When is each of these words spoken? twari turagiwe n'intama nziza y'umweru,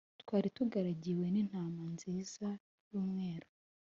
twari 0.21 0.47
turagiwe 0.55 1.25
n'intama 1.33 1.83
nziza 1.95 2.47
y'umweru, 2.91 3.47